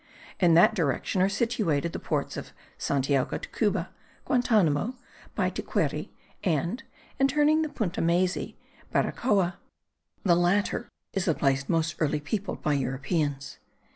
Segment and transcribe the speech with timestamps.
[0.39, 3.91] In that direction are situated the ports of Santiago de Cuba,
[4.25, 4.95] Guantanamo,
[5.37, 6.09] Baitiqueri
[6.43, 6.81] and
[7.19, 8.55] (in turning the Punta Maysi)
[8.91, 9.57] Baracoa.
[10.23, 13.59] The latter is the place most early peopled by Europeans.